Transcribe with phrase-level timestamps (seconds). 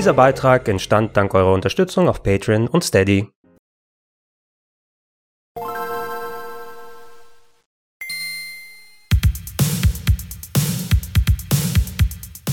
[0.00, 3.28] Dieser Beitrag entstand dank eurer Unterstützung auf Patreon und Steady.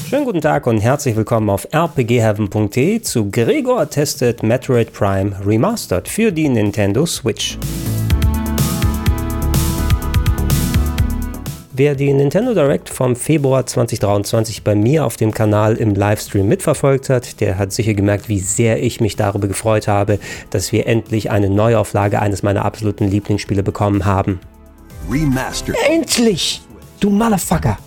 [0.09, 6.33] Schönen guten Tag und herzlich willkommen auf rpgheaven.de zu Gregor testet Metroid Prime Remastered für
[6.33, 7.57] die Nintendo Switch.
[11.77, 17.07] Wer die Nintendo Direct vom Februar 2023 bei mir auf dem Kanal im Livestream mitverfolgt
[17.07, 20.17] hat, der hat sicher gemerkt, wie sehr ich mich darüber gefreut habe,
[20.49, 24.39] dass wir endlich eine Neuauflage eines meiner absoluten Lieblingsspiele bekommen haben.
[25.07, 25.77] Remastered.
[25.87, 26.63] Endlich!
[26.99, 27.77] Du Motherfucker!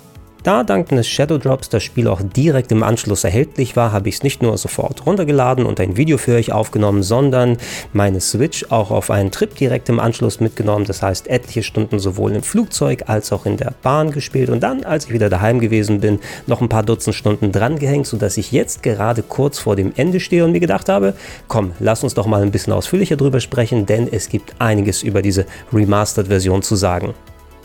[0.43, 4.15] Da dank des Shadow Drops das Spiel auch direkt im Anschluss erhältlich war, habe ich
[4.17, 7.59] es nicht nur sofort runtergeladen und ein Video für euch aufgenommen, sondern
[7.93, 10.87] meine Switch auch auf einen Trip direkt im Anschluss mitgenommen.
[10.87, 14.83] Das heißt, etliche Stunden sowohl im Flugzeug als auch in der Bahn gespielt und dann,
[14.83, 18.51] als ich wieder daheim gewesen bin, noch ein paar Dutzend Stunden dran gehängt, sodass ich
[18.51, 21.13] jetzt gerade kurz vor dem Ende stehe und mir gedacht habe,
[21.49, 25.21] komm, lass uns doch mal ein bisschen ausführlicher drüber sprechen, denn es gibt einiges über
[25.21, 27.13] diese Remastered-Version zu sagen.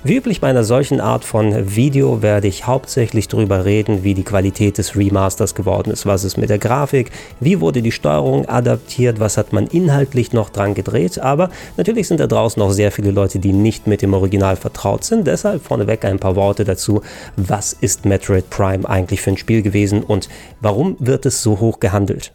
[0.03, 4.23] Wie üblich bei einer solchen Art von Video werde ich hauptsächlich darüber reden, wie die
[4.23, 9.19] Qualität des Remasters geworden ist, was ist mit der Grafik, wie wurde die Steuerung adaptiert,
[9.19, 13.09] was hat man inhaltlich noch dran gedreht, aber natürlich sind da draußen noch sehr viele
[13.09, 17.01] Leute, die nicht mit dem Original vertraut sind, deshalb vorneweg ein paar Worte dazu,
[17.35, 20.29] was ist Metroid Prime eigentlich für ein Spiel gewesen und
[20.61, 22.34] warum wird es so hoch gehandelt.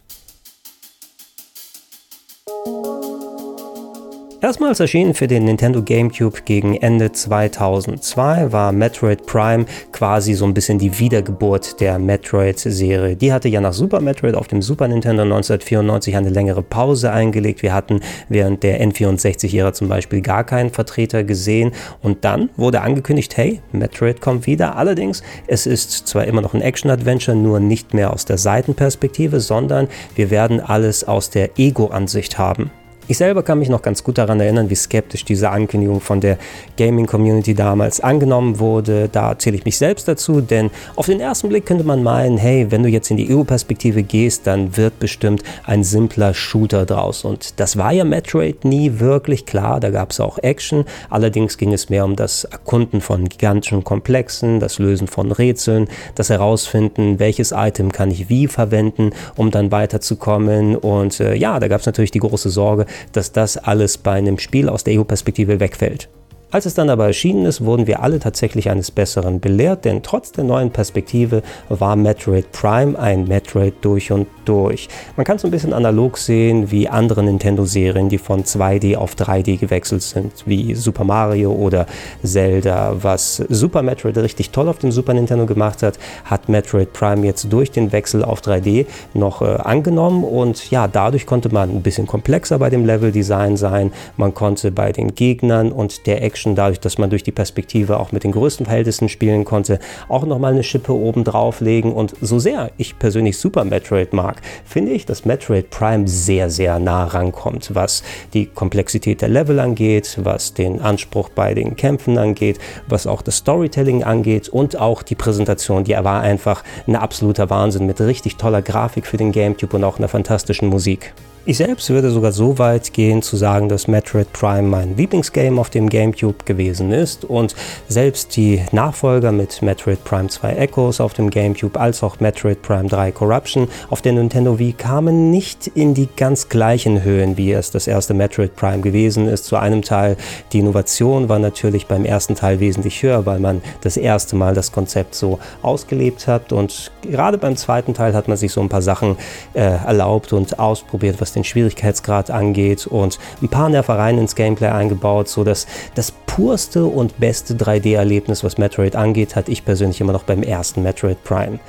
[4.43, 10.55] Erstmals erschienen für den Nintendo GameCube gegen Ende 2002 war Metroid Prime quasi so ein
[10.55, 13.15] bisschen die Wiedergeburt der Metroid-Serie.
[13.15, 17.61] Die hatte ja nach Super Metroid auf dem Super Nintendo 1994 eine längere Pause eingelegt.
[17.61, 23.37] Wir hatten während der N64-Ära zum Beispiel gar keinen Vertreter gesehen und dann wurde angekündigt,
[23.37, 24.75] hey, Metroid kommt wieder.
[24.75, 29.87] Allerdings, es ist zwar immer noch ein Action-Adventure, nur nicht mehr aus der Seitenperspektive, sondern
[30.15, 32.71] wir werden alles aus der Ego-Ansicht haben.
[33.07, 36.37] Ich selber kann mich noch ganz gut daran erinnern, wie skeptisch diese Ankündigung von der
[36.77, 39.09] Gaming-Community damals angenommen wurde.
[39.11, 42.67] Da zähle ich mich selbst dazu, denn auf den ersten Blick könnte man meinen, hey,
[42.69, 47.25] wenn du jetzt in die EU-Perspektive gehst, dann wird bestimmt ein simpler Shooter draus.
[47.25, 50.85] Und das war ja Metroid nie wirklich klar, da gab es auch Action.
[51.09, 56.29] Allerdings ging es mehr um das Erkunden von gigantischen Komplexen, das Lösen von Rätseln, das
[56.29, 60.75] Herausfinden, welches Item kann ich wie verwenden, um dann weiterzukommen.
[60.75, 64.37] Und äh, ja, da gab es natürlich die große Sorge, dass das alles bei einem
[64.37, 66.09] Spiel aus der EU-Perspektive wegfällt.
[66.51, 70.33] Als es dann aber erschienen ist, wurden wir alle tatsächlich eines Besseren belehrt, denn trotz
[70.33, 74.89] der neuen Perspektive war Metroid Prime ein Metroid durch und durch.
[75.15, 79.59] Man kann es ein bisschen analog sehen wie andere Nintendo-Serien, die von 2D auf 3D
[79.59, 81.85] gewechselt sind, wie Super Mario oder
[82.21, 82.97] Zelda.
[83.01, 87.47] Was Super Metroid richtig toll auf dem Super Nintendo gemacht hat, hat Metroid Prime jetzt
[87.49, 92.07] durch den Wechsel auf 3D noch äh, angenommen und ja, dadurch konnte man ein bisschen
[92.07, 93.93] komplexer bei dem Leveldesign sein.
[94.17, 97.99] Man konnte bei den Gegnern und der Action Action, dadurch, dass man durch die Perspektive
[97.99, 101.93] auch mit den größten Verhältnissen spielen konnte, auch nochmal eine Schippe oben drauflegen.
[101.93, 106.79] Und so sehr ich persönlich Super Metroid mag, finde ich, dass Metroid Prime sehr, sehr
[106.79, 108.01] nah rankommt, was
[108.33, 113.37] die Komplexität der Level angeht, was den Anspruch bei den Kämpfen angeht, was auch das
[113.37, 115.83] Storytelling angeht und auch die Präsentation.
[115.83, 119.99] Die war einfach ein absoluter Wahnsinn mit richtig toller Grafik für den GameCube und auch
[119.99, 121.13] einer fantastischen Musik.
[121.43, 125.71] Ich selbst würde sogar so weit gehen zu sagen, dass Metroid Prime mein Lieblingsgame auf
[125.71, 127.55] dem GameCube gewesen ist und
[127.87, 132.87] selbst die Nachfolger mit Metroid Prime 2 Echoes auf dem GameCube als auch Metroid Prime
[132.87, 137.71] 3 Corruption auf der Nintendo Wii kamen nicht in die ganz gleichen Höhen, wie es
[137.71, 139.45] das erste Metroid Prime gewesen ist.
[139.45, 140.17] Zu einem Teil
[140.53, 144.71] die Innovation war natürlich beim ersten Teil wesentlich höher, weil man das erste Mal das
[144.71, 148.83] Konzept so ausgelebt hat und gerade beim zweiten Teil hat man sich so ein paar
[148.83, 149.17] Sachen
[149.55, 154.67] äh, erlaubt und ausprobiert, was was den Schwierigkeitsgrad angeht und ein paar Nervereien ins Gameplay
[154.67, 155.65] eingebaut, so dass
[155.95, 160.83] das purste und beste 3D-Erlebnis, was Metroid angeht, hatte ich persönlich immer noch beim ersten
[160.83, 161.59] Metroid Prime.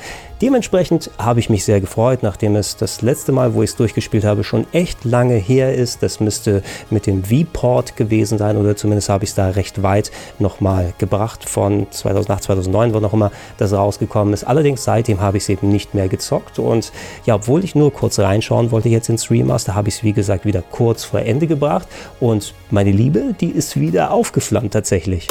[0.43, 4.25] Dementsprechend habe ich mich sehr gefreut, nachdem es das letzte Mal, wo ich es durchgespielt
[4.25, 6.03] habe, schon echt lange her ist.
[6.03, 10.11] Das müsste mit dem V-Port gewesen sein oder zumindest habe ich es da recht weit
[10.41, 14.43] nochmal gebracht von 2008, 2009, wo noch immer das rausgekommen ist.
[14.43, 16.91] Allerdings seitdem habe ich es eben nicht mehr gezockt und
[17.25, 20.45] ja, obwohl ich nur kurz reinschauen wollte jetzt ins Remaster, habe ich es wie gesagt
[20.45, 21.87] wieder kurz vor Ende gebracht
[22.19, 25.29] und meine Liebe, die ist wieder aufgeflammt tatsächlich.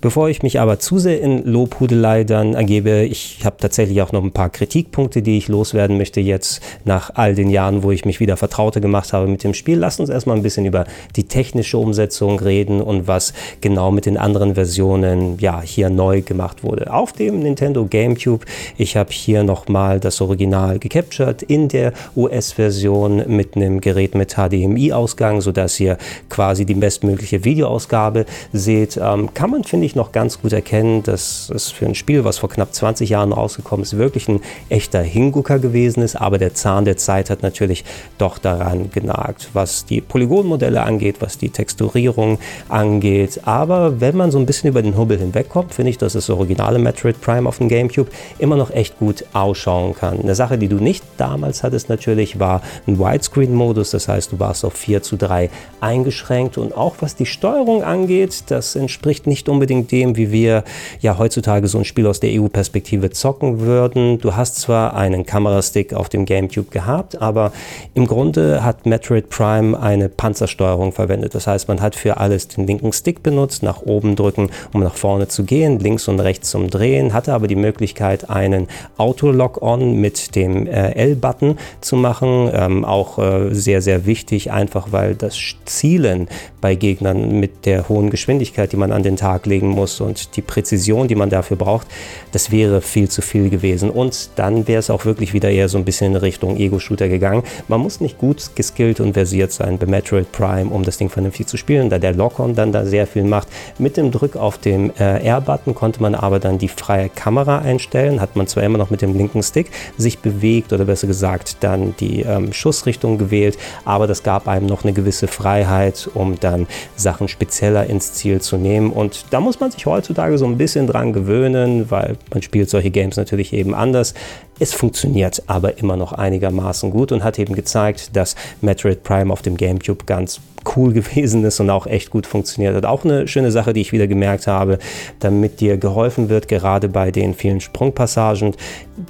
[0.00, 4.22] Bevor ich mich aber zu sehr in Lobhudelei dann ergebe, ich habe tatsächlich auch noch
[4.22, 8.20] ein paar Kritikpunkte, die ich loswerden möchte jetzt nach all den Jahren, wo ich mich
[8.20, 9.78] wieder vertrauter gemacht habe mit dem Spiel.
[9.78, 10.84] Lasst uns erstmal ein bisschen über
[11.16, 16.62] die technische Umsetzung reden und was genau mit den anderen Versionen ja hier neu gemacht
[16.62, 16.92] wurde.
[16.92, 18.46] Auf dem Nintendo GameCube,
[18.76, 25.40] ich habe hier nochmal das Original gecaptured in der US-Version mit einem Gerät mit HDMI-Ausgang,
[25.40, 25.98] sodass ihr
[26.28, 28.96] quasi die bestmögliche Videoausgabe seht.
[28.96, 32.38] Ähm, kann man, finde ich, noch ganz gut erkennen, dass es für ein Spiel, was
[32.38, 36.84] vor knapp 20 Jahren rausgekommen ist, wirklich ein echter Hingucker gewesen ist, aber der Zahn
[36.84, 37.84] der Zeit hat natürlich
[38.18, 42.38] doch daran genagt, was die Polygonmodelle angeht, was die Texturierung
[42.68, 43.40] angeht.
[43.44, 46.78] Aber wenn man so ein bisschen über den Hubbel hinwegkommt, finde ich, dass das originale
[46.78, 50.20] Metroid Prime auf dem GameCube immer noch echt gut ausschauen kann.
[50.20, 54.64] Eine Sache, die du nicht damals hattest natürlich, war ein Widescreen-Modus, das heißt, du warst
[54.64, 55.50] auf 4 zu 3
[55.80, 60.64] eingeschränkt und auch was die Steuerung angeht, das entspricht nicht unbedingt dem, wie wir
[61.00, 64.18] ja heutzutage so ein Spiel aus der EU-Perspektive zocken würden.
[64.18, 67.52] Du hast zwar einen Kamerastick auf dem GameCube gehabt, aber
[67.94, 71.34] im Grunde hat Metroid Prime eine Panzersteuerung verwendet.
[71.34, 74.94] Das heißt, man hat für alles den linken Stick benutzt, nach oben drücken, um nach
[74.94, 78.66] vorne zu gehen, links und rechts zum Drehen, hatte aber die Möglichkeit, einen
[78.96, 82.50] Auto-Lock-On mit dem äh, L-Button zu machen.
[82.52, 86.28] Ähm, auch äh, sehr, sehr wichtig, einfach weil das Zielen
[86.60, 90.42] bei Gegnern mit der hohen Geschwindigkeit, die man an den Tag legen muss und die
[90.42, 91.86] Präzision, die man dafür braucht,
[92.32, 93.90] das wäre viel zu viel gewesen.
[93.90, 97.42] Und dann wäre es auch wirklich wieder eher so ein bisschen in Richtung Ego-Shooter gegangen.
[97.68, 101.46] Man muss nicht gut geskillt und versiert sein bei Metroid Prime, um das Ding vernünftig
[101.46, 103.48] zu spielen, da der Lock-On dann da sehr viel macht.
[103.78, 108.20] Mit dem Druck auf dem äh, R-Button konnte man aber dann die freie Kamera einstellen,
[108.20, 111.94] hat man zwar immer noch mit dem linken Stick sich bewegt oder besser gesagt dann
[112.00, 116.66] die ähm, Schussrichtung gewählt, aber das gab einem noch eine gewisse Freiheit, um dann
[116.96, 120.86] Sachen spezieller ins Ziel zu nehmen und da muss man sich heutzutage so ein bisschen
[120.86, 124.14] dran gewöhnen, weil man spielt solche Games natürlich eben anders.
[124.58, 129.42] Es funktioniert aber immer noch einigermaßen gut und hat eben gezeigt, dass Metroid Prime auf
[129.42, 130.40] dem GameCube ganz
[130.76, 132.86] cool gewesen ist und auch echt gut funktioniert hat.
[132.86, 134.78] Auch eine schöne Sache, die ich wieder gemerkt habe,
[135.20, 138.54] damit dir geholfen wird, gerade bei den vielen Sprungpassagen,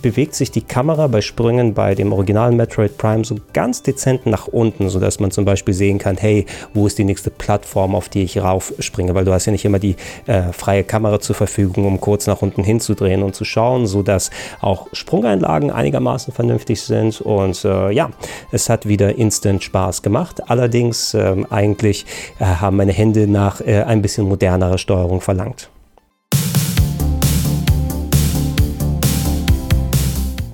[0.03, 4.47] bewegt sich die Kamera bei Sprüngen bei dem originalen Metroid Prime so ganz dezent nach
[4.47, 8.23] unten, sodass man zum Beispiel sehen kann, hey, wo ist die nächste Plattform, auf die
[8.23, 9.97] ich raufspringe, weil du hast ja nicht immer die
[10.27, 14.31] äh, freie Kamera zur Verfügung, um kurz nach unten hinzudrehen und zu schauen, sodass
[14.61, 18.11] auch Sprungeinlagen einigermaßen vernünftig sind und äh, ja,
[18.53, 20.43] es hat wieder instant Spaß gemacht.
[20.49, 22.06] Allerdings ähm, eigentlich
[22.38, 25.70] äh, haben meine Hände nach äh, ein bisschen modernerer Steuerung verlangt.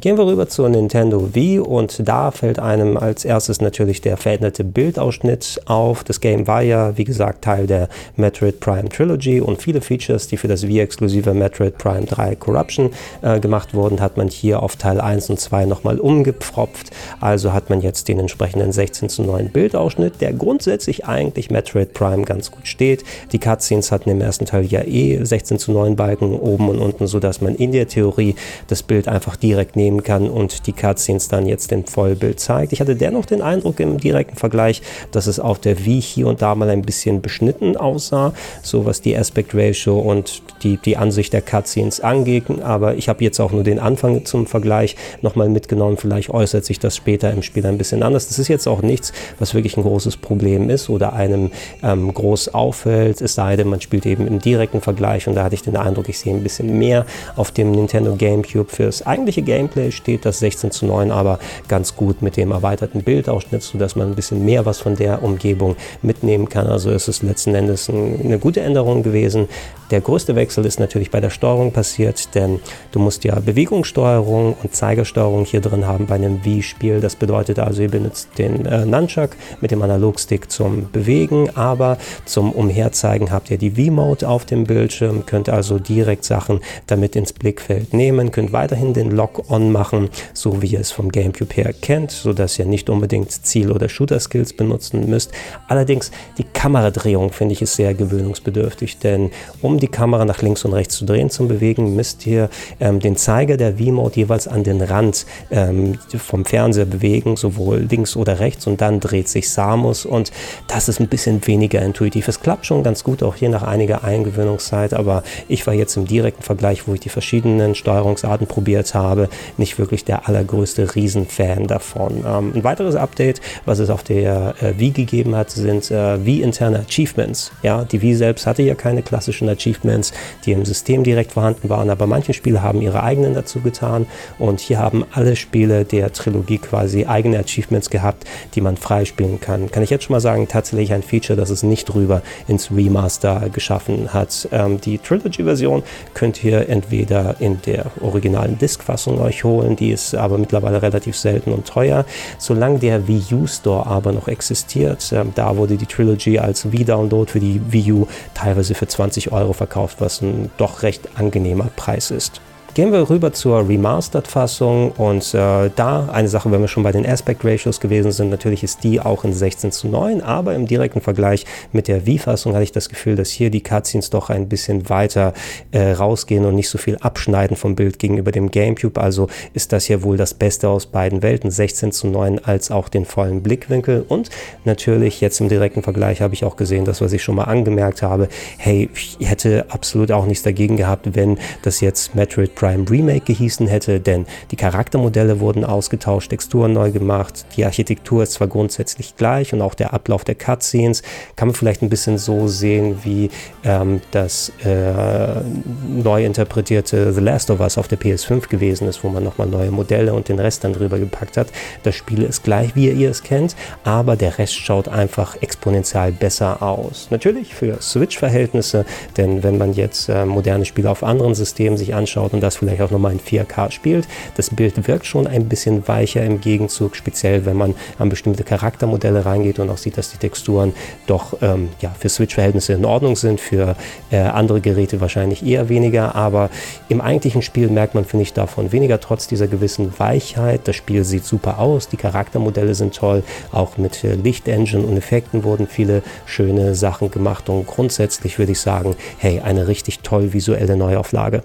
[0.04, 4.62] Gehen wir rüber zur Nintendo Wii und da fällt einem als erstes natürlich der veränderte
[4.62, 6.04] Bildausschnitt auf.
[6.04, 10.36] Das Game war ja, wie gesagt, Teil der Metroid Prime Trilogy und viele Features, die
[10.36, 12.90] für das Wii-exklusive Metroid Prime 3 Corruption
[13.22, 16.90] äh, gemacht wurden, hat man hier auf Teil 1 und 2 nochmal umgepfropft.
[17.20, 22.24] Also hat man jetzt den entsprechenden 16 zu 9 Bildausschnitt, der grundsätzlich eigentlich Metroid Prime
[22.24, 23.04] ganz gut steht.
[23.32, 27.06] Die Cutscenes hatten im ersten Teil ja eh 16 zu 9 Balken oben und unten,
[27.06, 28.34] sodass man in der Theorie
[28.66, 32.72] das Bild einfach direkt nehmen nehmen kann und die Cutscenes dann jetzt im Vollbild zeigt.
[32.72, 34.82] Ich hatte dennoch den Eindruck im direkten Vergleich,
[35.12, 38.32] dass es auf der Wii hier und da mal ein bisschen beschnitten aussah,
[38.62, 42.44] so was die Aspect Ratio und die, die Ansicht der Cutscenes angeht.
[42.62, 45.96] Aber ich habe jetzt auch nur den Anfang zum Vergleich nochmal mitgenommen.
[45.96, 48.28] Vielleicht äußert sich das später im Spiel ein bisschen anders.
[48.28, 51.50] Das ist jetzt auch nichts, was wirklich ein großes Problem ist oder einem
[51.82, 55.54] ähm, groß auffällt, es sei denn, man spielt eben im direkten Vergleich und da hatte
[55.54, 59.83] ich den Eindruck, ich sehe ein bisschen mehr auf dem Nintendo GameCube fürs eigentliche Gameplay
[59.84, 61.38] Display steht das 16 zu 9 aber
[61.68, 65.76] ganz gut mit dem erweiterten Bildausschnitt, sodass man ein bisschen mehr was von der Umgebung
[66.02, 66.66] mitnehmen kann.
[66.66, 69.48] Also ist es letzten Endes eine gute Änderung gewesen.
[69.90, 72.60] Der größte Wechsel ist natürlich bei der Steuerung passiert, denn
[72.92, 77.00] du musst ja Bewegungssteuerung und Zeigersteuerung hier drin haben bei einem Wii-Spiel.
[77.00, 82.52] Das bedeutet also, ihr benutzt den äh, Nunchuck mit dem Analogstick zum Bewegen, aber zum
[82.52, 87.92] Umherzeigen habt ihr die Wii-Mode auf dem Bildschirm, könnt also direkt Sachen damit ins Blickfeld
[87.92, 92.58] nehmen, könnt weiterhin den Lock-On machen, so wie ihr es vom GameCube her kennt, sodass
[92.58, 95.32] ihr nicht unbedingt Ziel- oder Shooter-Skills benutzen müsst.
[95.68, 100.72] Allerdings die Kameradrehung finde ich ist sehr gewöhnungsbedürftig, denn um die Kamera nach links und
[100.72, 102.48] rechts zu drehen, zum Bewegen, müsst ihr
[102.80, 108.16] ähm, den Zeiger der V-Mode jeweils an den Rand ähm, vom Fernseher bewegen, sowohl links
[108.16, 110.30] oder rechts und dann dreht sich Samus und
[110.68, 112.28] das ist ein bisschen weniger intuitiv.
[112.28, 116.06] Es klappt schon ganz gut, auch hier nach einiger Eingewöhnungszeit, aber ich war jetzt im
[116.06, 119.28] direkten Vergleich, wo ich die verschiedenen Steuerungsarten probiert habe,
[119.64, 122.22] nicht wirklich der allergrößte Riesenfan davon.
[122.26, 126.80] Ähm, ein weiteres Update, was es auf der äh, Wii gegeben hat, sind äh, Wii-interne
[126.80, 127.50] Achievements.
[127.62, 130.12] Ja, die Wii selbst hatte ja keine klassischen Achievements,
[130.44, 134.06] die im System direkt vorhanden waren, aber manche Spiele haben ihre eigenen dazu getan
[134.38, 139.70] und hier haben alle Spiele der Trilogie quasi eigene Achievements gehabt, die man freispielen kann.
[139.70, 143.48] Kann ich jetzt schon mal sagen, tatsächlich ein Feature, das es nicht rüber ins Remaster
[143.50, 144.46] geschaffen hat.
[144.52, 150.38] Ähm, die Trilogy-Version könnt ihr entweder in der originalen Disk-Fassung euch holen, die ist aber
[150.38, 152.04] mittlerweile relativ selten und teuer.
[152.38, 157.30] Solange der Wii U Store aber noch existiert, äh, da wurde die Trilogy als Wii-Download
[157.30, 162.10] für die Wii U teilweise für 20 Euro verkauft, was ein doch recht angenehmer Preis
[162.10, 162.40] ist.
[162.74, 167.06] Gehen wir rüber zur Remastered-Fassung und äh, da eine Sache, wenn wir schon bei den
[167.06, 171.00] Aspect Ratios gewesen sind, natürlich ist die auch in 16 zu 9, aber im direkten
[171.00, 174.88] Vergleich mit der Wii-Fassung hatte ich das Gefühl, dass hier die Cutscenes doch ein bisschen
[174.88, 175.34] weiter
[175.70, 179.00] äh, rausgehen und nicht so viel abschneiden vom Bild gegenüber dem GameCube.
[179.00, 182.88] Also ist das hier wohl das Beste aus beiden Welten, 16 zu 9 als auch
[182.88, 184.30] den vollen Blickwinkel und
[184.64, 188.02] natürlich jetzt im direkten Vergleich habe ich auch gesehen, das was ich schon mal angemerkt
[188.02, 188.28] habe,
[188.58, 193.26] hey, ich hätte absolut auch nichts dagegen gehabt, wenn das jetzt Metroid Prime Prime Remake
[193.26, 199.16] gehießen hätte, denn die Charaktermodelle wurden ausgetauscht, Texturen neu gemacht, die Architektur ist zwar grundsätzlich
[199.16, 201.02] gleich und auch der Ablauf der Cutscenes
[201.36, 203.28] kann man vielleicht ein bisschen so sehen wie
[203.64, 205.42] ähm, das äh,
[205.86, 209.70] neu interpretierte The Last of Us auf der PS5 gewesen ist, wo man nochmal neue
[209.70, 211.48] Modelle und den Rest dann drüber gepackt hat.
[211.82, 216.62] Das Spiel ist gleich, wie ihr es kennt, aber der Rest schaut einfach exponentiell besser
[216.62, 217.08] aus.
[217.10, 218.86] Natürlich für Switch-Verhältnisse,
[219.18, 222.60] denn wenn man jetzt äh, moderne Spiele auf anderen Systemen sich anschaut und das das
[222.60, 224.06] vielleicht auch nochmal in 4K spielt.
[224.36, 229.24] Das Bild wirkt schon ein bisschen weicher im Gegenzug, speziell wenn man an bestimmte Charaktermodelle
[229.24, 230.74] reingeht und auch sieht, dass die Texturen
[231.06, 233.76] doch ähm, ja, für Switch-Verhältnisse in Ordnung sind, für
[234.10, 236.50] äh, andere Geräte wahrscheinlich eher weniger, aber
[236.88, 240.62] im eigentlichen Spiel merkt man, finde ich, davon weniger, trotz dieser gewissen Weichheit.
[240.64, 245.44] Das Spiel sieht super aus, die Charaktermodelle sind toll, auch mit äh, Lichtengine und Effekten
[245.44, 250.76] wurden viele schöne Sachen gemacht und grundsätzlich würde ich sagen, hey, eine richtig toll visuelle
[250.76, 251.42] Neuauflage.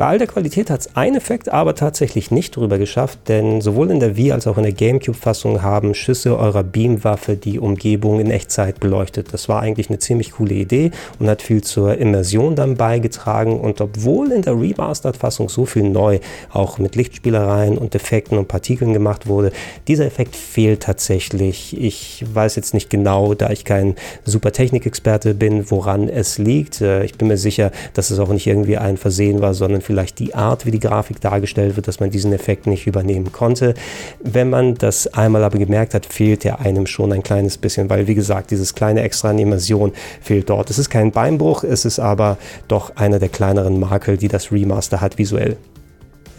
[0.00, 3.90] Bei all der Qualität hat es ein Effekt aber tatsächlich nicht drüber geschafft, denn sowohl
[3.90, 8.30] in der Wii als auch in der GameCube-Fassung haben Schüsse eurer Beamwaffe die Umgebung in
[8.30, 9.34] Echtzeit beleuchtet.
[9.34, 13.60] Das war eigentlich eine ziemlich coole Idee und hat viel zur Immersion dann beigetragen.
[13.60, 18.94] Und obwohl in der Remastered-Fassung so viel neu, auch mit Lichtspielereien und Effekten und Partikeln
[18.94, 19.52] gemacht wurde,
[19.86, 21.78] dieser Effekt fehlt tatsächlich.
[21.78, 26.80] Ich weiß jetzt nicht genau, da ich kein super Technikexperte bin, woran es liegt.
[26.80, 30.20] Äh, ich bin mir sicher, dass es auch nicht irgendwie ein Versehen war, sondern vielleicht
[30.20, 33.74] die Art, wie die Grafik dargestellt wird, dass man diesen Effekt nicht übernehmen konnte.
[34.22, 38.06] Wenn man das einmal aber gemerkt hat, fehlt er einem schon ein kleines bisschen, weil
[38.06, 40.70] wie gesagt, dieses kleine extra Animation fehlt dort.
[40.70, 45.00] Es ist kein Beinbruch, es ist aber doch einer der kleineren Makel, die das Remaster
[45.00, 45.56] hat visuell.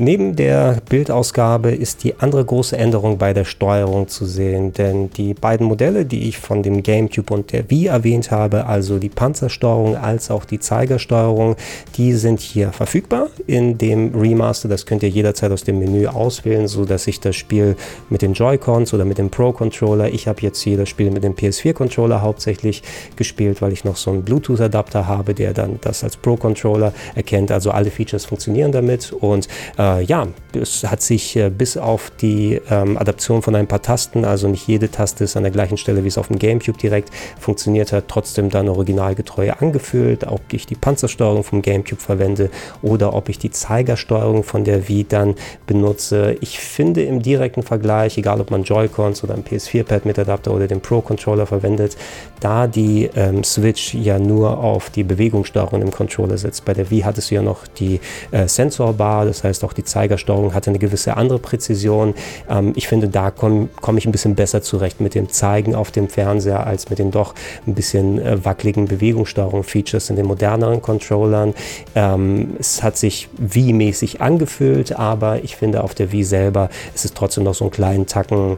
[0.03, 5.35] Neben der Bildausgabe ist die andere große Änderung bei der Steuerung zu sehen, denn die
[5.35, 9.95] beiden Modelle, die ich von dem GameCube und der Wii erwähnt habe, also die Panzersteuerung
[9.95, 11.55] als auch die Zeigersteuerung,
[11.97, 14.67] die sind hier verfügbar in dem Remaster.
[14.67, 17.75] Das könnt ihr jederzeit aus dem Menü auswählen, so dass ich das Spiel
[18.09, 21.35] mit den Joy-Cons oder mit dem Pro-Controller, ich habe jetzt hier das Spiel mit dem
[21.35, 22.81] PS4-Controller hauptsächlich
[23.17, 27.51] gespielt, weil ich noch so einen Bluetooth-Adapter habe, der dann das als Pro-Controller erkennt.
[27.51, 32.11] Also alle Features funktionieren damit und äh, äh, ja, es hat sich äh, bis auf
[32.21, 35.77] die ähm, Adaption von ein paar Tasten, also nicht jede Taste ist an der gleichen
[35.77, 40.65] Stelle wie es auf dem GameCube direkt funktioniert hat, trotzdem dann originalgetreu angefühlt, ob ich
[40.65, 42.49] die Panzersteuerung vom GameCube verwende
[42.81, 45.35] oder ob ich die Zeigersteuerung von der Wii dann
[45.67, 46.35] benutze.
[46.41, 50.67] Ich finde im direkten Vergleich, egal ob man Joy-Cons oder ein PS4-Pad mit Adapter oder
[50.67, 51.97] den Pro-Controller verwendet,
[52.39, 56.65] da die ähm, Switch ja nur auf die Bewegungssteuerung im Controller setzt.
[56.65, 57.99] Bei der Wii hattest du ja noch die
[58.31, 62.13] äh, Sensorbar, das heißt auch die Zeigersteuerung hatte eine gewisse andere Präzision.
[62.49, 65.91] Ähm, ich finde, da komme komm ich ein bisschen besser zurecht mit dem Zeigen auf
[65.91, 67.33] dem Fernseher als mit den doch
[67.67, 71.53] ein bisschen äh, wackeligen Bewegungssteuerung-Features in den moderneren Controllern.
[71.95, 77.13] Ähm, es hat sich Wii-mäßig angefühlt, aber ich finde auf der Wii selber ist es
[77.13, 78.57] trotzdem noch so einen kleinen Tacken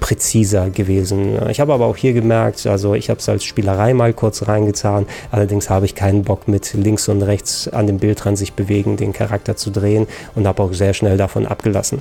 [0.00, 1.38] präziser gewesen.
[1.48, 5.06] Ich habe aber auch hier gemerkt, also ich habe es als Spielerei mal kurz reingetan,
[5.30, 9.12] allerdings habe ich keinen Bock mit links und rechts an dem Bildrand sich bewegen, den
[9.12, 12.00] Charakter zu drehen und habe auch sehr schnell davon abgelassen.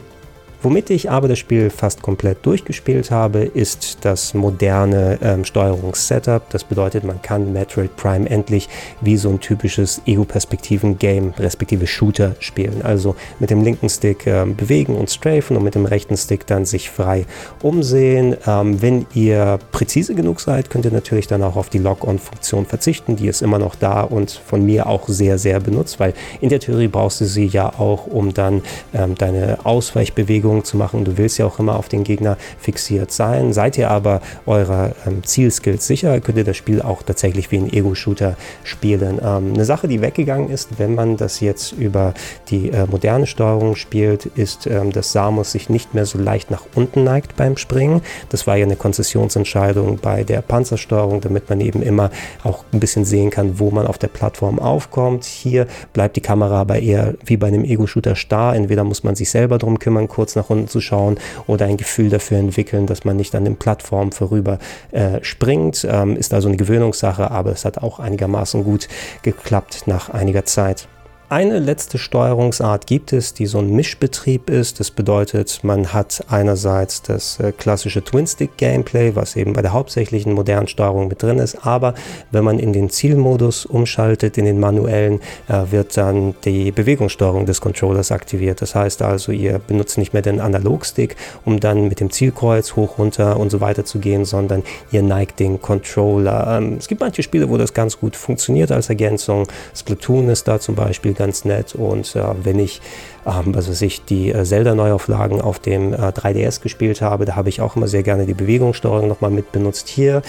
[0.64, 6.50] Womit ich aber das Spiel fast komplett durchgespielt habe, ist das moderne ähm, Steuerungssetup.
[6.50, 8.68] Das bedeutet, man kann Metroid Prime endlich
[9.00, 12.82] wie so ein typisches Ego-Perspektiven-Game, respektive Shooter spielen.
[12.82, 16.66] Also mit dem linken Stick ähm, bewegen und strafen und mit dem rechten Stick dann
[16.66, 17.28] sich frei
[17.62, 18.36] umsehen.
[18.48, 23.16] Ähm, wenn ihr präzise genug seid, könnt ihr natürlich dann auch auf die Lock-on-Funktion verzichten.
[23.16, 26.60] Die ist immer noch da und von mir auch sehr, sehr benutzt, weil in der
[26.60, 28.64] Theorie brauchst du sie ja auch, um dann
[28.96, 31.04] ähm, deine Ausweichbewegung Bewegungen zu machen.
[31.04, 33.54] Du willst ja auch immer auf den Gegner fixiert sein.
[33.54, 37.72] Seid ihr aber eurer ähm, Zielskills sicher, könnt ihr das Spiel auch tatsächlich wie ein
[37.72, 39.20] Ego-Shooter spielen.
[39.22, 42.13] Ähm, eine Sache, die weggegangen ist, wenn man das jetzt über
[42.50, 46.63] die äh, moderne Steuerung spielt, ist, ähm, dass Samus sich nicht mehr so leicht nach
[46.75, 48.01] unten neigt beim Springen.
[48.30, 52.10] Das war ja eine Konzessionsentscheidung bei der Panzersteuerung, damit man eben immer
[52.44, 55.25] auch ein bisschen sehen kann, wo man auf der Plattform aufkommt.
[55.25, 58.56] Hier bleibt die Kamera aber eher wie bei einem Ego-Shooter starr.
[58.56, 62.10] Entweder muss man sich selber darum kümmern, kurz nach unten zu schauen oder ein Gefühl
[62.10, 64.60] dafür entwickeln, dass man nicht an den Plattformen vorüber
[64.91, 65.86] äh, springt.
[65.89, 68.88] Ähm, ist also eine Gewöhnungssache, aber es hat auch einigermaßen gut
[69.22, 70.88] geklappt nach einiger Zeit.
[71.30, 74.80] Eine letzte Steuerungsart gibt es, die so ein Mischbetrieb ist.
[74.80, 80.70] Das bedeutet, man hat einerseits das äh, klassische Twin-Stick-Gameplay, was eben bei der hauptsächlichen modernen
[80.70, 81.96] Steuerung mit drin ist, aber
[82.32, 85.20] wenn man in den Zielmodus umschaltet, in den manuellen,
[85.50, 88.62] äh, wird dann die Bewegungssteuerung des Controllers aktiviert.
[88.62, 93.00] Das heißt also, ihr benutzt nicht mehr den Analogstick, um dann mit dem Zielkreuz hoch,
[93.00, 96.58] runter und so weiter zu gehen, sondern ihr neigt den Controller.
[96.58, 99.46] Ähm, es gibt manche Spiele, wo das ganz gut funktioniert als Ergänzung.
[99.76, 101.76] Splatoon ist da zum Beispiel ganz nett.
[101.76, 102.82] Und äh, wenn ich,
[103.26, 107.50] ähm, was weiß ich, die äh, Zelda-Neuauflagen auf dem äh, 3DS gespielt habe, da habe
[107.50, 109.90] ich auch immer sehr gerne die Bewegungssteuerung nochmal mit benutzt.
[109.90, 110.22] Hier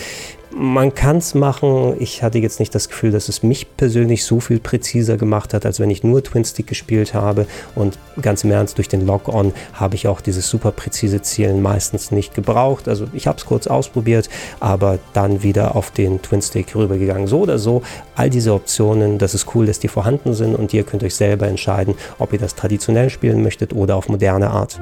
[0.50, 1.97] man kann es machen.
[1.99, 5.67] Ich hatte jetzt nicht das Gefühl, dass es mich persönlich so viel präziser gemacht hat,
[5.67, 7.47] als wenn ich nur Twin Stick gespielt habe.
[7.75, 12.11] Und ganz im Ernst, durch den Lock-On habe ich auch dieses super präzise Zielen meistens
[12.11, 12.88] nicht gebraucht.
[12.88, 14.28] Also ich habe es kurz ausprobiert,
[14.61, 17.26] aber dann wieder auf den Twin Stick rübergegangen.
[17.26, 17.83] So oder so,
[18.14, 21.47] all diese Optionen, das ist cool, dass die vorhanden sind und ihr könnt euch selber
[21.47, 24.81] entscheiden, ob ihr das traditionell spielen möchtet oder auf moderne Art.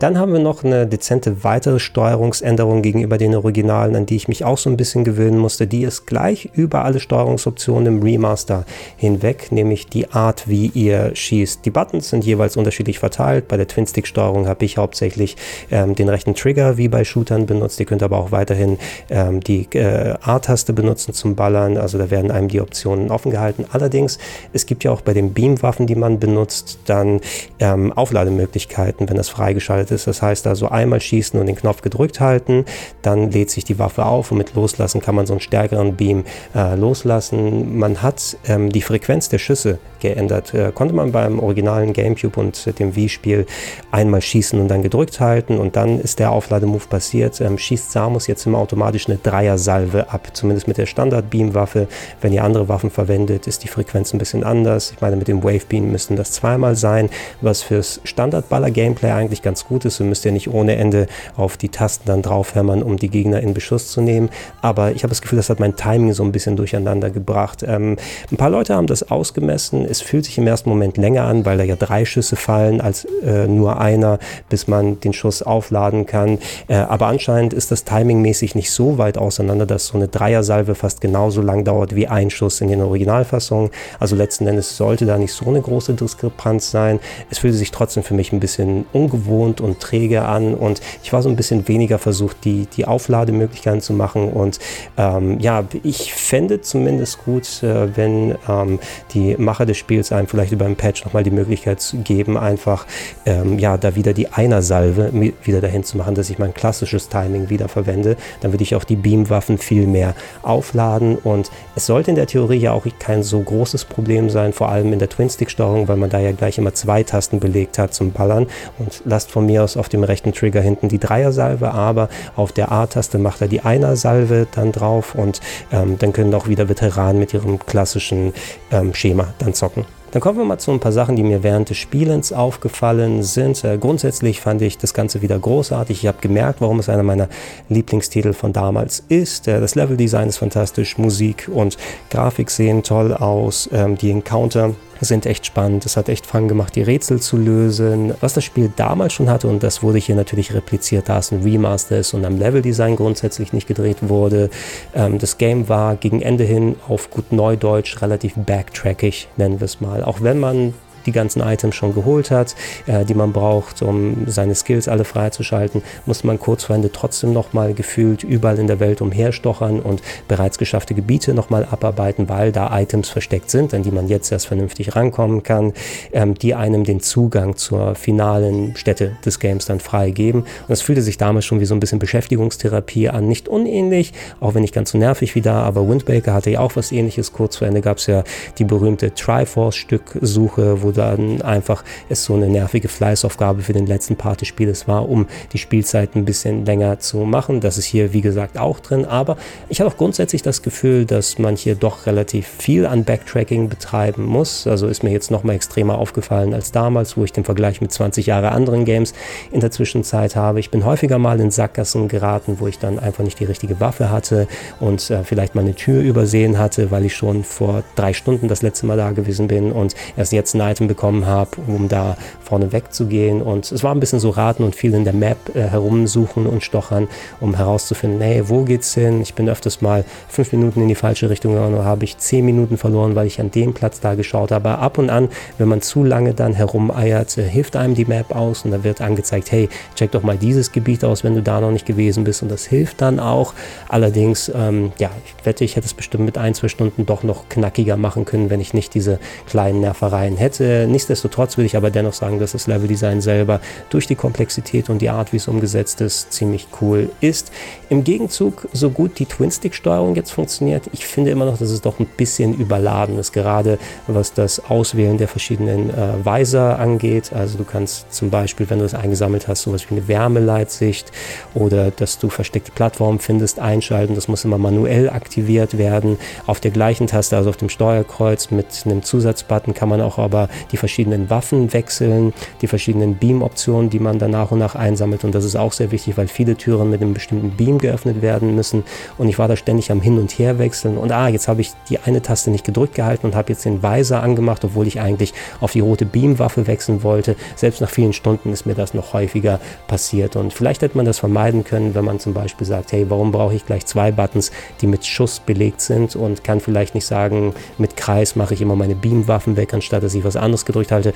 [0.00, 4.44] Dann haben wir noch eine dezente weitere Steuerungsänderung gegenüber den Originalen, an die ich mich
[4.44, 5.66] auch so ein bisschen gewöhnen musste.
[5.66, 8.64] Die ist gleich über alle Steuerungsoptionen im Remaster
[8.96, 11.64] hinweg, nämlich die Art, wie ihr schießt.
[11.64, 13.46] Die Buttons sind jeweils unterschiedlich verteilt.
[13.46, 15.36] Bei der Twin-Stick-Steuerung habe ich hauptsächlich
[15.70, 17.78] ähm, den rechten Trigger wie bei Shootern benutzt.
[17.78, 18.78] Ihr könnt aber auch weiterhin
[19.10, 21.78] ähm, die äh, A-Taste benutzen zum Ballern.
[21.78, 23.64] Also da werden einem die Optionen offen gehalten.
[23.70, 24.18] Allerdings,
[24.52, 27.20] es gibt ja auch bei den Beam-Waffen, die man benutzt, dann
[27.60, 30.06] ähm, Auflademöglichkeiten, wenn das freigeschaltet gestaltet ist.
[30.06, 32.64] Das heißt also einmal schießen und den Knopf gedrückt halten,
[33.02, 36.24] dann lädt sich die Waffe auf und mit Loslassen kann man so einen stärkeren Beam
[36.54, 37.78] äh, loslassen.
[37.78, 40.54] Man hat ähm, die Frequenz der Schüsse geändert.
[40.54, 43.46] Äh, konnte man beim originalen GameCube und dem Wii-Spiel
[43.90, 47.40] einmal schießen und dann gedrückt halten und dann ist der Auflademove passiert.
[47.40, 51.88] Ähm, schießt Samus jetzt immer automatisch eine Dreier-Salve ab, zumindest mit der Standard-Beam-Waffe.
[52.20, 54.92] Wenn ihr andere Waffen verwendet, ist die Frequenz ein bisschen anders.
[54.92, 57.08] Ich meine, mit dem Wave Beam müssten das zweimal sein,
[57.40, 60.00] was fürs Standard-Baller-Gameplay eigentlich ganz gut ist.
[60.00, 61.06] Ihr müsst ja nicht ohne Ende
[61.36, 64.28] auf die Tasten dann draufhämmern, um die Gegner in Beschuss zu nehmen.
[64.60, 67.64] Aber ich habe das Gefühl, das hat mein Timing so ein bisschen durcheinander gebracht.
[67.66, 67.96] Ähm,
[68.30, 71.56] ein paar Leute haben das ausgemessen es fühlt sich im ersten Moment länger an, weil
[71.56, 76.38] da ja drei Schüsse fallen als äh, nur einer, bis man den Schuss aufladen kann.
[76.66, 81.00] Äh, aber anscheinend ist das timingmäßig nicht so weit auseinander, dass so eine Dreiersalve fast
[81.00, 83.70] genauso lang dauert wie ein Schuss in den Originalfassungen.
[84.00, 86.98] Also letzten Endes sollte da nicht so eine große Diskrepanz sein.
[87.30, 91.22] Es fühlte sich trotzdem für mich ein bisschen ungewohnt und träge an und ich war
[91.22, 94.30] so ein bisschen weniger versucht, die, die Auflademöglichkeiten zu machen.
[94.30, 94.58] Und
[94.96, 98.78] ähm, ja, ich fände zumindest gut, äh, wenn ähm,
[99.12, 102.86] die Macher des Spiels einem vielleicht über einen Patch nochmal die Möglichkeit geben, einfach
[103.26, 107.48] ähm, ja, da wieder die Einer-Salve wieder dahin zu machen, dass ich mein klassisches Timing
[107.48, 108.16] wieder verwende.
[108.40, 112.58] Dann würde ich auch die Beam-Waffen viel mehr aufladen und es sollte in der Theorie
[112.58, 116.18] ja auch kein so großes Problem sein, vor allem in der Twin-Stick-Steuerung, weil man da
[116.18, 118.46] ja gleich immer zwei Tasten belegt hat zum Ballern
[118.78, 122.70] und lasst von mir aus auf dem rechten Trigger hinten die Dreier-Salve, aber auf der
[122.70, 125.40] A-Taste macht er die Einer-Salve dann drauf und
[125.72, 128.32] ähm, dann können auch wieder Veteranen mit ihrem klassischen
[128.70, 129.84] ähm, Schema dann zocken zocken.
[130.12, 133.64] Dann kommen wir mal zu ein paar Sachen, die mir während des Spielens aufgefallen sind.
[133.64, 135.98] Äh, grundsätzlich fand ich das Ganze wieder großartig.
[135.98, 137.28] Ich habe gemerkt, warum es einer meiner
[137.68, 139.48] Lieblingstitel von damals ist.
[139.48, 141.76] Äh, das Leveldesign ist fantastisch, Musik und
[142.10, 143.68] Grafik sehen toll aus.
[143.72, 145.86] Ähm, die Encounter sind echt spannend.
[145.86, 148.14] Es hat echt Fun gemacht, die Rätsel zu lösen.
[148.20, 151.42] Was das Spiel damals schon hatte, und das wurde hier natürlich repliziert, da es ein
[151.42, 154.50] Remaster ist und am Leveldesign grundsätzlich nicht gedreht wurde.
[154.94, 159.80] Ähm, das Game war gegen Ende hin auf gut Neudeutsch relativ backtrackig, nennen wir es
[159.80, 160.02] mal.
[160.04, 160.74] Auch wenn man
[161.06, 162.54] die ganzen Items schon geholt hat,
[162.86, 167.32] äh, die man braucht, um seine Skills alle freizuschalten, muss man kurz vor Ende trotzdem
[167.32, 172.78] nochmal gefühlt überall in der Welt umherstochern und bereits geschaffte Gebiete nochmal abarbeiten, weil da
[172.78, 175.72] Items versteckt sind, an die man jetzt erst vernünftig rankommen kann,
[176.12, 180.42] ähm, die einem den Zugang zur finalen Stätte des Games dann freigeben.
[180.42, 183.28] Und das fühlte sich damals schon wie so ein bisschen Beschäftigungstherapie an.
[183.28, 186.76] Nicht unähnlich, auch wenn nicht ganz so nervig wie da, aber Windbaker hatte ja auch
[186.76, 187.32] was ähnliches.
[187.32, 188.24] Kurz vor Ende gab es ja
[188.58, 194.40] die berühmte Triforce-Stücksuche, wo dann einfach es so eine nervige Fleißaufgabe für den letzten Part
[194.40, 197.60] des Spieles war, um die Spielzeit ein bisschen länger zu machen.
[197.60, 199.04] Das ist hier, wie gesagt, auch drin.
[199.04, 199.36] Aber
[199.68, 204.24] ich habe auch grundsätzlich das Gefühl, dass man hier doch relativ viel an Backtracking betreiben
[204.24, 204.66] muss.
[204.66, 207.92] Also ist mir jetzt noch mal extremer aufgefallen als damals, wo ich den Vergleich mit
[207.92, 209.12] 20 Jahre anderen Games
[209.52, 210.60] in der Zwischenzeit habe.
[210.60, 214.10] Ich bin häufiger mal in Sackgassen geraten, wo ich dann einfach nicht die richtige Waffe
[214.10, 214.46] hatte
[214.80, 218.62] und äh, vielleicht mal eine Tür übersehen hatte, weil ich schon vor drei Stunden das
[218.62, 222.72] letzte Mal da gewesen bin und erst jetzt ein Item bekommen habe, um da vorne
[222.72, 223.42] wegzugehen.
[223.42, 226.62] Und es war ein bisschen so raten und viel in der Map äh, herumsuchen und
[226.62, 227.08] stochern,
[227.40, 229.20] um herauszufinden, hey, wo geht's hin?
[229.20, 232.44] Ich bin öfters mal fünf Minuten in die falsche Richtung gegangen oder habe ich zehn
[232.44, 234.68] Minuten verloren, weil ich an dem Platz da geschaut habe.
[234.68, 238.34] Aber ab und an, wenn man zu lange dann herumeiert, äh, hilft einem die Map
[238.34, 241.60] aus und da wird angezeigt, hey, check doch mal dieses Gebiet aus, wenn du da
[241.60, 242.42] noch nicht gewesen bist.
[242.42, 243.54] Und das hilft dann auch.
[243.88, 247.48] Allerdings, ähm, ja, ich wette, ich hätte es bestimmt mit ein, zwei Stunden doch noch
[247.48, 250.73] knackiger machen können, wenn ich nicht diese kleinen Nervereien hätte.
[250.86, 253.60] Nichtsdestotrotz würde ich aber dennoch sagen, dass das Leveldesign selber
[253.90, 257.52] durch die Komplexität und die Art, wie es umgesetzt ist, ziemlich cool ist.
[257.88, 262.00] Im Gegenzug, so gut die Twin-Stick-Steuerung jetzt funktioniert, ich finde immer noch, dass es doch
[262.00, 267.32] ein bisschen überladen ist, gerade was das Auswählen der verschiedenen äh, Weiser angeht.
[267.32, 271.12] Also du kannst zum Beispiel, wenn du es eingesammelt hast, sowas wie eine Wärmeleitsicht
[271.54, 274.14] oder dass du versteckte Plattformen findest, einschalten.
[274.14, 276.18] Das muss immer manuell aktiviert werden.
[276.46, 280.48] Auf der gleichen Taste, also auf dem Steuerkreuz mit einem Zusatzbutton, kann man auch aber
[280.72, 285.24] die verschiedenen Waffen wechseln, die verschiedenen Beam-Optionen, die man dann nach und nach einsammelt.
[285.24, 288.54] Und das ist auch sehr wichtig, weil viele Türen mit einem bestimmten Beam geöffnet werden
[288.54, 288.84] müssen.
[289.18, 290.96] Und ich war da ständig am Hin- und Herwechseln.
[290.96, 293.82] Und ah, jetzt habe ich die eine Taste nicht gedrückt gehalten und habe jetzt den
[293.82, 297.36] Weiser angemacht, obwohl ich eigentlich auf die rote Beam-Waffe wechseln wollte.
[297.56, 300.36] Selbst nach vielen Stunden ist mir das noch häufiger passiert.
[300.36, 303.54] Und vielleicht hätte man das vermeiden können, wenn man zum Beispiel sagt, hey, warum brauche
[303.54, 304.50] ich gleich zwei Buttons,
[304.80, 308.76] die mit Schuss belegt sind und kann vielleicht nicht sagen, mit Kreis mache ich immer
[308.76, 311.12] meine Beam-Waffen weg, anstatt dass ich was anderes gedrückt halte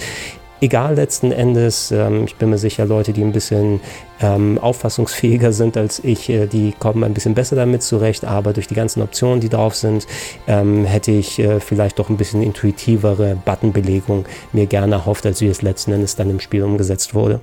[0.61, 1.90] egal letzten Endes.
[1.90, 3.81] Ähm, ich bin mir sicher, Leute, die ein bisschen
[4.20, 8.24] ähm, auffassungsfähiger sind als ich, äh, die kommen ein bisschen besser damit zurecht.
[8.24, 10.07] Aber durch die ganzen Optionen, die drauf sind,
[10.46, 15.48] ähm, hätte ich äh, vielleicht doch ein bisschen intuitivere Buttonbelegung mir gerne erhofft, als wie
[15.48, 17.40] es letzten Endes dann im Spiel umgesetzt wurde.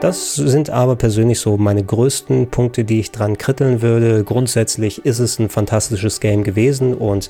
[0.00, 4.24] Das sind aber persönlich so meine größten Punkte, die ich dran kritteln würde.
[4.24, 7.28] Grundsätzlich ist es ein fantastisches Game gewesen und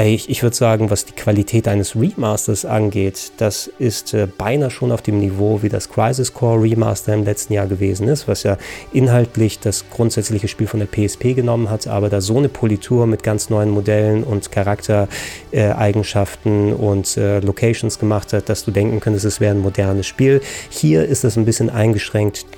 [0.00, 4.90] ich, ich würde sagen, was die Qualität eines Remasters angeht, das ist äh, beinahe schon
[4.90, 8.58] auf dem Niveau wie das Crisis Core Remaster im letzten Jahr gewesen ist, was ja
[8.92, 13.22] inhaltlich das grundsätzliche Spiel von der PSP genommen hat, aber da so eine Politur mit
[13.22, 19.38] ganz neuen Modellen und Charaktereigenschaften und äh, Locations gemacht hat, dass du denken könntest, es
[19.40, 20.40] wäre ein modernes Spiel.
[20.68, 22.07] Hier ist es ein bisschen eingeschränkt,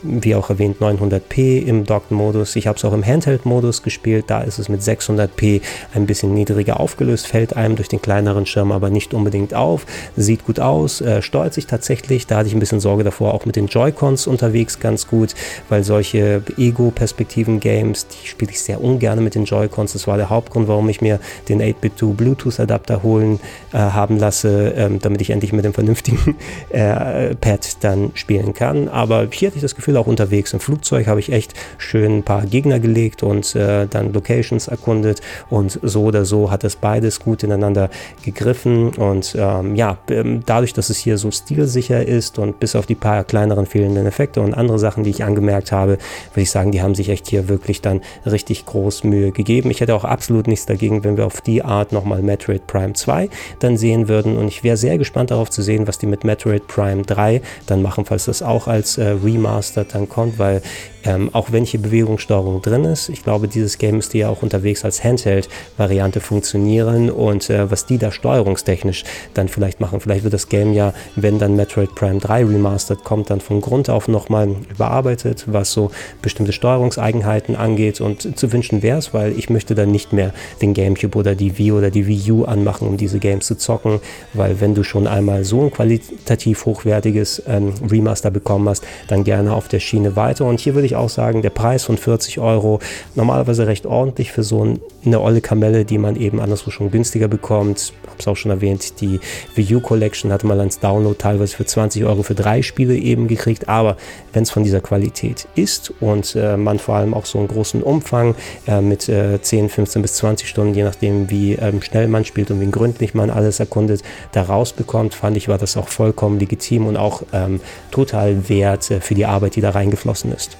[0.02, 2.56] wie auch erwähnt, 900p im Docked-Modus.
[2.56, 5.62] Ich habe es auch im Handheld-Modus gespielt, da ist es mit 600p
[5.94, 9.86] ein bisschen niedriger aufgelöst fällt einem durch den kleineren Schirm aber nicht unbedingt auf.
[10.16, 12.26] Sieht gut aus, äh, steuert sich tatsächlich.
[12.26, 15.34] Da hatte ich ein bisschen Sorge davor, auch mit den Joy-Cons unterwegs ganz gut,
[15.68, 19.92] weil solche Ego-Perspektiven-Games, die spiele ich sehr ungern mit den Joy-Cons.
[19.92, 23.40] Das war der Hauptgrund, warum ich mir den 8-Bit-2 Bluetooth-Adapter holen
[23.72, 26.36] äh, haben lasse, ähm, damit ich endlich mit dem vernünftigen
[26.70, 28.88] äh, Pad dann spielen kann.
[28.88, 32.46] Aber hatte ich das Gefühl, auch unterwegs im Flugzeug habe ich echt schön ein paar
[32.46, 37.42] Gegner gelegt und äh, dann Locations erkundet und so oder so hat es beides gut
[37.42, 37.90] ineinander
[38.24, 42.86] gegriffen und ähm, ja, ähm, dadurch, dass es hier so stilsicher ist und bis auf
[42.86, 45.98] die paar kleineren fehlenden Effekte und andere Sachen, die ich angemerkt habe,
[46.32, 49.70] würde ich sagen, die haben sich echt hier wirklich dann richtig groß Mühe gegeben.
[49.70, 53.28] Ich hätte auch absolut nichts dagegen, wenn wir auf die Art nochmal Metroid Prime 2
[53.58, 56.66] dann sehen würden und ich wäre sehr gespannt darauf zu sehen, was die mit Metroid
[56.66, 60.62] Prime 3 dann machen, falls das auch als äh, Remastered dann kommt, weil
[61.04, 64.84] ähm, auch wenn hier Bewegungssteuerung drin ist, ich glaube, dieses Game müsste ja auch unterwegs
[64.84, 70.00] als Handheld-Variante funktionieren und äh, was die da steuerungstechnisch dann vielleicht machen.
[70.00, 73.88] Vielleicht wird das Game ja, wenn dann Metroid Prime 3 Remastered kommt, dann von Grund
[73.88, 79.48] auf nochmal überarbeitet, was so bestimmte Steuerungseigenheiten angeht und zu wünschen wäre es, weil ich
[79.48, 82.96] möchte dann nicht mehr den Gamecube oder die Wii oder die Wii U anmachen, um
[82.96, 84.00] diese Games zu zocken,
[84.34, 89.24] weil wenn du schon einmal so ein qualitativ hochwertiges ähm, Remaster bekommen hast, dann dann
[89.24, 90.44] gerne auf der Schiene weiter.
[90.46, 92.80] Und hier würde ich auch sagen, der Preis von 40 Euro,
[93.14, 97.92] normalerweise recht ordentlich für so eine olle Kamelle, die man eben anderswo schon günstiger bekommt.
[98.06, 99.20] Habe es auch schon erwähnt, die
[99.54, 103.28] Wii U Collection hatte man als Download teilweise für 20 Euro für drei Spiele eben
[103.28, 103.68] gekriegt.
[103.68, 103.96] Aber
[104.32, 107.82] wenn es von dieser Qualität ist und äh, man vor allem auch so einen großen
[107.82, 108.34] Umfang
[108.66, 112.50] äh, mit äh, 10, 15 bis 20 Stunden, je nachdem wie ähm, schnell man spielt
[112.50, 116.86] und wie gründlich man alles erkundet, da rausbekommt, fand ich, war das auch vollkommen legitim
[116.86, 120.56] und auch ähm, total wert äh, für die Arbeit, die da reingeflossen ist.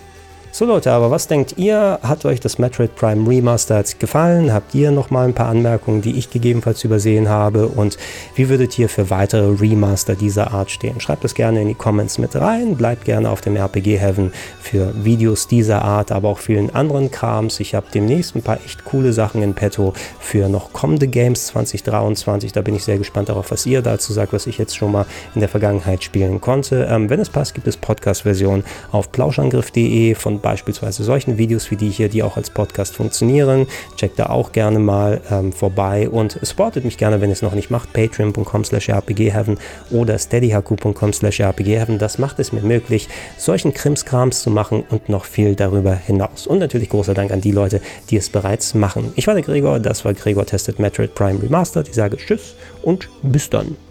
[0.52, 2.00] So Leute, aber was denkt ihr?
[2.02, 4.52] Hat euch das Metroid Prime Remastered gefallen?
[4.52, 7.68] Habt ihr noch mal ein paar Anmerkungen, die ich gegebenenfalls übersehen habe?
[7.68, 7.96] Und
[8.34, 11.00] wie würdet ihr für weitere Remaster dieser Art stehen?
[11.00, 12.74] Schreibt das gerne in die Comments mit rein.
[12.74, 17.60] Bleibt gerne auf dem RPG Heaven für Videos dieser Art, aber auch vielen anderen Krams.
[17.60, 22.52] Ich habe demnächst ein paar echt coole Sachen in petto für noch kommende Games 2023.
[22.52, 25.06] Da bin ich sehr gespannt darauf, was ihr dazu sagt, was ich jetzt schon mal
[25.36, 26.88] in der Vergangenheit spielen konnte.
[26.90, 31.90] Ähm, wenn es passt, gibt es Podcast-Versionen auf plauschangriff.de von beispielsweise solchen Videos wie die
[31.90, 33.66] hier, die auch als Podcast funktionieren.
[33.96, 37.54] Checkt da auch gerne mal ähm, vorbei und supportet mich gerne, wenn ihr es noch
[37.54, 37.92] nicht macht.
[37.92, 39.58] Patreon.com slash rpgheaven
[39.90, 41.98] oder steadyhaku.com slash rpgheaven.
[41.98, 46.46] Das macht es mir möglich, solchen Krimskrams zu machen und noch viel darüber hinaus.
[46.46, 49.12] Und natürlich großer Dank an die Leute, die es bereits machen.
[49.16, 51.88] Ich war der Gregor, das war Gregor Tested Metroid Prime Remastered.
[51.88, 53.89] Ich sage Tschüss und bis dann.